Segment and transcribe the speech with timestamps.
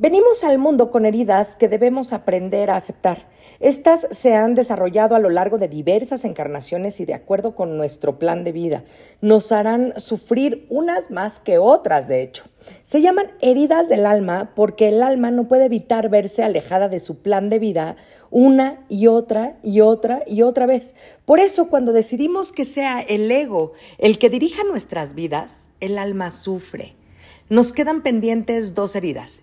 [0.00, 3.28] Venimos al mundo con heridas que debemos aprender a aceptar.
[3.58, 8.18] Estas se han desarrollado a lo largo de diversas encarnaciones y de acuerdo con nuestro
[8.18, 8.82] plan de vida.
[9.20, 12.44] Nos harán sufrir unas más que otras, de hecho.
[12.82, 17.20] Se llaman heridas del alma porque el alma no puede evitar verse alejada de su
[17.20, 17.96] plan de vida
[18.30, 20.94] una y otra y otra y otra vez.
[21.26, 26.30] Por eso cuando decidimos que sea el ego el que dirija nuestras vidas, el alma
[26.30, 26.94] sufre.
[27.50, 29.42] Nos quedan pendientes dos heridas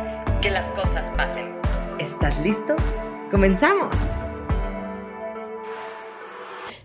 [0.41, 1.55] que las cosas pasen.
[1.99, 2.75] ¿Estás listo?
[3.29, 3.99] ¡Comenzamos!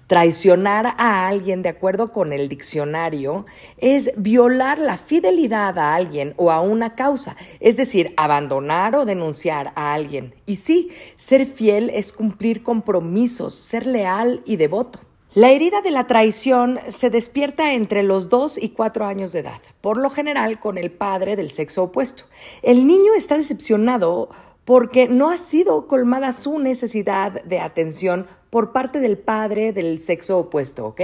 [0.07, 3.47] Traicionar a alguien, de acuerdo con el diccionario,
[3.79, 9.73] es violar la fidelidad a alguien o a una causa, es decir, abandonar o denunciar
[9.75, 10.35] a alguien.
[10.45, 15.01] Y sí, ser fiel es cumplir compromisos, ser leal y devoto.
[15.37, 19.61] La herida de la traición se despierta entre los 2 y 4 años de edad,
[19.83, 22.25] por lo general con el padre del sexo opuesto.
[22.63, 24.31] El niño está decepcionado
[24.65, 30.39] porque no ha sido colmada su necesidad de atención por parte del padre del sexo
[30.39, 31.03] opuesto, ¿ok?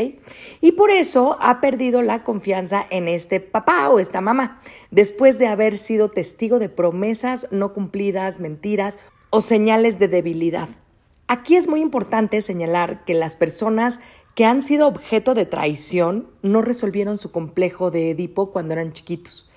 [0.62, 5.48] Y por eso ha perdido la confianza en este papá o esta mamá, después de
[5.48, 10.70] haber sido testigo de promesas no cumplidas, mentiras o señales de debilidad.
[11.32, 14.00] Aquí es muy importante señalar que las personas
[14.34, 19.48] que han sido objeto de traición no resolvieron su complejo de Edipo cuando eran chiquitos.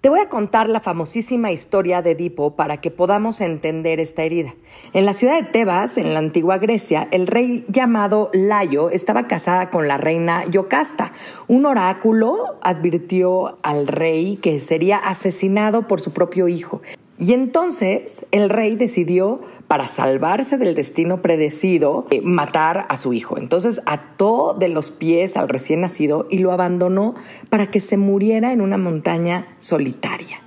[0.00, 4.54] Te voy a contar la famosísima historia de Edipo para que podamos entender esta herida.
[4.94, 9.68] En la ciudad de Tebas, en la antigua Grecia, el rey llamado Layo estaba casada
[9.68, 11.12] con la reina Yocasta.
[11.48, 16.80] Un oráculo advirtió al rey que sería asesinado por su propio hijo.
[17.20, 23.36] Y entonces el rey decidió, para salvarse del destino predecido, eh, matar a su hijo.
[23.36, 27.14] Entonces ató de los pies al recién nacido y lo abandonó
[27.50, 30.40] para que se muriera en una montaña solitaria.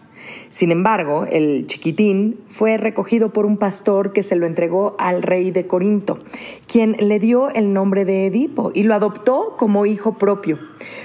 [0.54, 5.50] Sin embargo, el chiquitín fue recogido por un pastor que se lo entregó al rey
[5.50, 6.20] de Corinto,
[6.68, 10.60] quien le dio el nombre de Edipo y lo adoptó como hijo propio.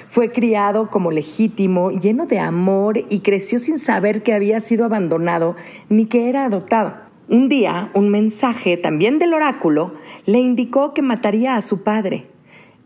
[0.06, 5.56] Fue criado como legítimo, lleno de amor y creció sin saber que había sido abandonado
[5.88, 6.96] ni que era adoptado.
[7.30, 9.94] Un día, un mensaje también del oráculo
[10.26, 12.26] le indicó que mataría a su padre.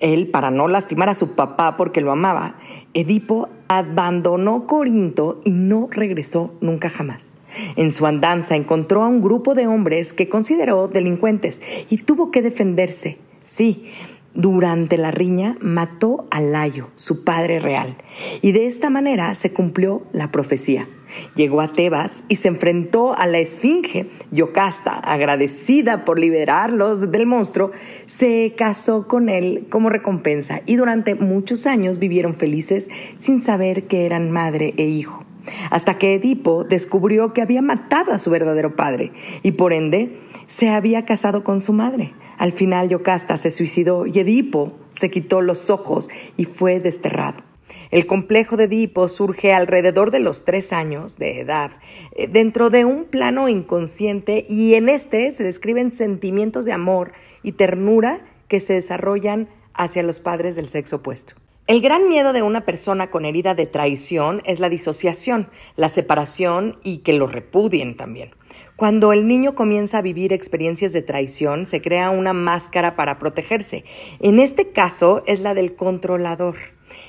[0.03, 2.57] Él, para no lastimar a su papá porque lo amaba,
[2.93, 7.33] Edipo abandonó Corinto y no regresó nunca jamás.
[7.77, 12.43] En su andanza encontró a un grupo de hombres que consideró delincuentes y tuvo que
[12.43, 13.19] defenderse.
[13.45, 13.91] Sí,
[14.35, 17.97] durante la riña mató a Layo, su padre real,
[18.41, 20.89] y de esta manera se cumplió la profecía.
[21.35, 24.11] Llegó a Tebas y se enfrentó a la esfinge.
[24.31, 27.71] Yocasta, agradecida por liberarlos del monstruo,
[28.07, 34.07] se casó con él como recompensa y durante muchos años vivieron felices sin saber que
[34.07, 35.25] eran madre e hijo.
[35.71, 39.13] Hasta que Edipo descubrió que había matado a su verdadero padre
[39.43, 42.13] y por ende se había casado con su madre.
[42.39, 47.52] Al final Yocasta se suicidó y Edipo se quitó los ojos y fue desterrado.
[47.91, 51.73] El complejo de Edipo surge alrededor de los tres años de edad,
[52.17, 57.13] eh, dentro de un plano inconsciente y en este se describen sentimientos de amor
[57.43, 61.35] y ternura que se desarrollan hacia los padres del sexo opuesto.
[61.69, 66.79] El gran miedo de una persona con herida de traición es la disociación, la separación
[66.83, 68.33] y que lo repudien también.
[68.75, 73.85] Cuando el niño comienza a vivir experiencias de traición, se crea una máscara para protegerse.
[74.19, 76.57] En este caso es la del controlador.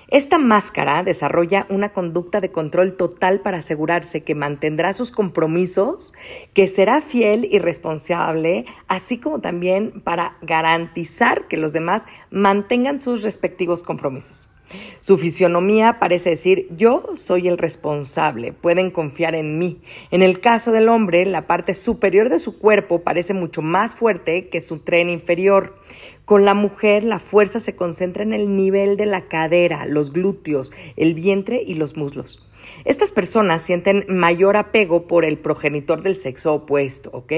[0.08, 6.14] Esta máscara desarrolla una conducta de control total para asegurarse que mantendrá sus compromisos,
[6.54, 13.24] que será fiel y responsable, así como también para garantizar que los demás mantengan sus
[13.24, 14.53] respectivos compromisos.
[15.00, 19.82] Su fisionomía parece decir yo soy el responsable, pueden confiar en mí.
[20.12, 24.50] En el caso del hombre, la parte superior de su cuerpo parece mucho más fuerte
[24.50, 25.78] que su tren inferior.
[26.26, 30.72] Con la mujer la fuerza se concentra en el nivel de la cadera, los glúteos,
[30.96, 32.42] el vientre y los muslos.
[32.86, 37.32] Estas personas sienten mayor apego por el progenitor del sexo opuesto, ¿ok?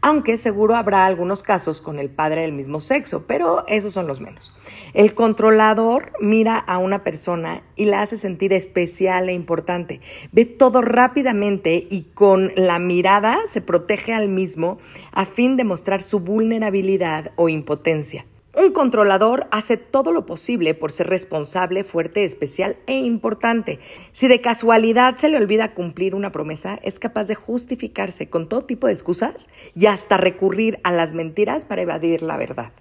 [0.00, 4.20] Aunque seguro habrá algunos casos con el padre del mismo sexo, pero esos son los
[4.20, 4.52] menos.
[4.94, 10.00] El controlador mira a una persona y la hace sentir especial e importante.
[10.32, 14.78] Ve todo rápidamente y con la mirada se protege al mismo
[15.12, 18.26] a fin de mostrar su vulnerabilidad o impotencia.
[18.58, 23.80] Un controlador hace todo lo posible por ser responsable, fuerte, especial e importante.
[24.12, 28.64] Si de casualidad se le olvida cumplir una promesa, es capaz de justificarse con todo
[28.64, 32.72] tipo de excusas y hasta recurrir a las mentiras para evadir la verdad.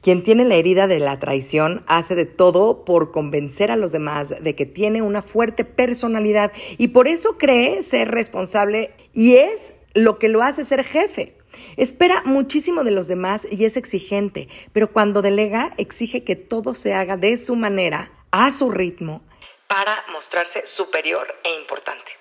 [0.00, 4.34] Quien tiene la herida de la traición hace de todo por convencer a los demás
[4.40, 10.18] de que tiene una fuerte personalidad y por eso cree ser responsable y es lo
[10.18, 11.36] que lo hace ser jefe.
[11.76, 16.94] Espera muchísimo de los demás y es exigente, pero cuando delega exige que todo se
[16.94, 19.22] haga de su manera, a su ritmo,
[19.68, 22.12] para mostrarse superior e importante.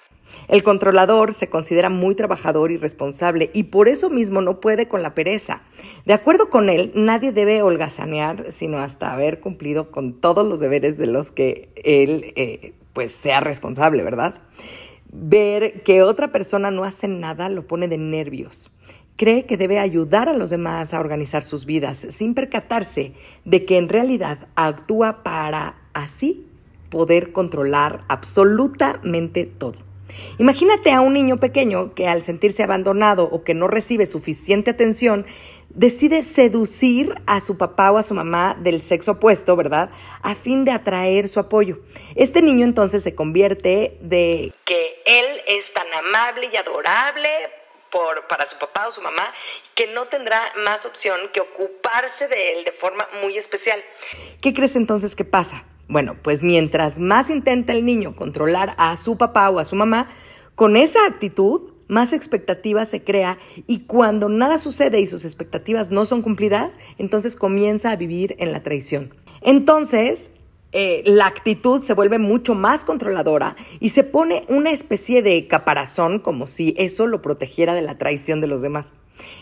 [0.48, 5.02] El controlador se considera muy trabajador y responsable y por eso mismo no puede con
[5.02, 5.62] la pereza.
[6.06, 10.98] De acuerdo con él, nadie debe holgazanear sino hasta haber cumplido con todos los deberes
[10.98, 14.36] de los que él eh, pues sea responsable, ¿verdad?
[15.12, 18.72] Ver que otra persona no hace nada lo pone de nervios.
[19.22, 23.14] Cree que debe ayudar a los demás a organizar sus vidas sin percatarse
[23.46, 26.48] de que en realidad actúa para así
[26.90, 29.78] poder controlar absolutamente todo.
[30.40, 35.28] Imagínate a un niño pequeño que al sentirse abandonado o que no recibe suficiente atención,
[35.70, 39.92] decide seducir a su papá o a su mamá del sexo opuesto, ¿verdad?
[40.24, 41.78] A fin de atraer su apoyo.
[42.16, 47.30] Este niño entonces se convierte de que él es tan amable y adorable
[47.92, 49.34] por, para su papá o su mamá,
[49.76, 53.80] que no tendrá más opción que ocuparse de él de forma muy especial.
[54.42, 55.66] ¿Qué crees entonces que pasa?
[55.88, 60.08] Bueno, pues mientras más intenta el niño controlar a su papá o a su mamá,
[60.56, 66.06] con esa actitud, más expectativa se crea y cuando nada sucede y sus expectativas no
[66.06, 69.14] son cumplidas, entonces comienza a vivir en la traición.
[69.42, 70.32] Entonces,
[70.74, 76.20] eh, la actitud se vuelve mucho más controladora y se pone una especie de caparazón
[76.20, 78.96] como si eso lo protegiera de la traición de los demás.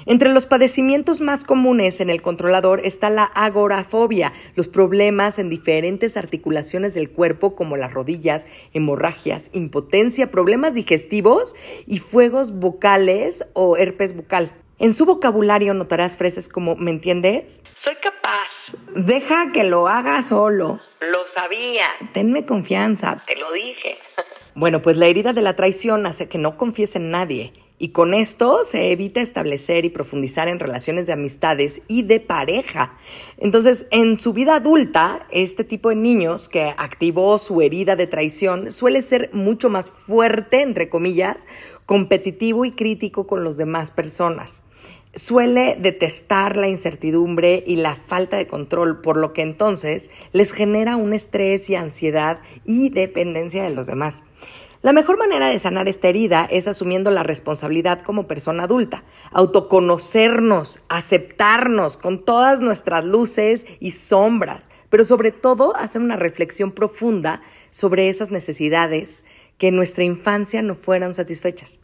[0.06, 6.18] Entre los padecimientos más comunes en el controlador está la agorafobia, los problemas en diferentes
[6.18, 11.56] articulaciones del cuerpo como las rodillas, hemorragias, impotencia, problemas digestivos
[11.86, 14.52] y fuegos vocales o herpes bucal.
[14.82, 17.62] En su vocabulario notarás frases como ¿me entiendes?
[17.76, 18.78] Soy capaz.
[18.96, 20.80] Deja que lo haga solo.
[21.02, 21.88] Lo sabía.
[22.14, 23.22] Tenme confianza.
[23.28, 23.98] Te lo dije.
[24.56, 27.52] bueno, pues la herida de la traición hace que no confíes en nadie.
[27.78, 32.98] Y con esto se evita establecer y profundizar en relaciones de amistades y de pareja.
[33.38, 38.72] Entonces, en su vida adulta, este tipo de niños que activó su herida de traición
[38.72, 41.48] suele ser mucho más fuerte, entre comillas,
[41.86, 44.64] competitivo y crítico con los demás personas
[45.16, 50.96] suele detestar la incertidumbre y la falta de control, por lo que entonces les genera
[50.96, 54.24] un estrés y ansiedad y dependencia de los demás.
[54.82, 60.80] La mejor manera de sanar esta herida es asumiendo la responsabilidad como persona adulta, autoconocernos,
[60.88, 67.42] aceptarnos con todas nuestras luces y sombras, pero sobre todo hacer una reflexión profunda
[67.72, 69.26] sobre esas necesidades
[69.58, 71.82] que en nuestra infancia no fueron satisfechas.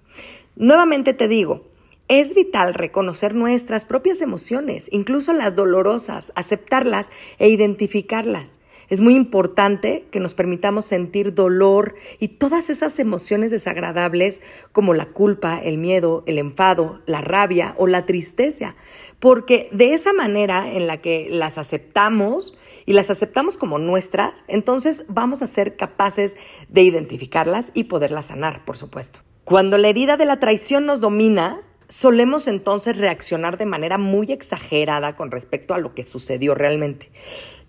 [0.55, 1.63] Nuevamente te digo,
[2.07, 7.09] es vital reconocer nuestras propias emociones, incluso las dolorosas, aceptarlas
[7.39, 8.59] e identificarlas.
[8.87, 15.07] Es muy importante que nos permitamos sentir dolor y todas esas emociones desagradables como la
[15.07, 18.75] culpa, el miedo, el enfado, la rabia o la tristeza,
[19.19, 25.05] porque de esa manera en la que las aceptamos y las aceptamos como nuestras, entonces
[25.07, 26.37] vamos a ser capaces
[26.69, 29.21] de identificarlas y poderlas sanar, por supuesto.
[29.45, 35.15] Cuando la herida de la traición nos domina, solemos entonces reaccionar de manera muy exagerada
[35.15, 37.11] con respecto a lo que sucedió realmente.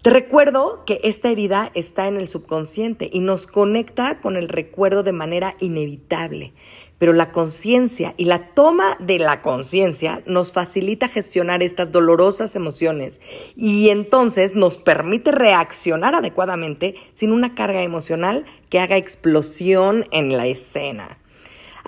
[0.02, 5.02] Te recuerdo que esta herida está en el subconsciente y nos conecta con el recuerdo
[5.02, 6.52] de manera inevitable,
[6.98, 13.20] pero la conciencia y la toma de la conciencia nos facilita gestionar estas dolorosas emociones
[13.56, 20.46] y entonces nos permite reaccionar adecuadamente sin una carga emocional que haga explosión en la
[20.46, 21.18] escena.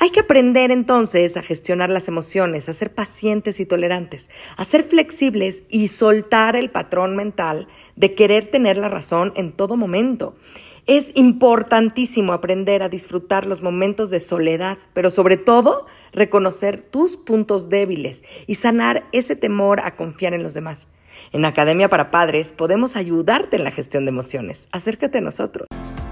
[0.01, 4.85] Hay que aprender entonces a gestionar las emociones, a ser pacientes y tolerantes, a ser
[4.85, 10.37] flexibles y soltar el patrón mental de querer tener la razón en todo momento.
[10.87, 17.69] Es importantísimo aprender a disfrutar los momentos de soledad, pero sobre todo reconocer tus puntos
[17.69, 20.87] débiles y sanar ese temor a confiar en los demás.
[21.33, 24.69] En Academia para Padres podemos ayudarte en la gestión de emociones.
[24.71, 25.67] Acércate a nosotros.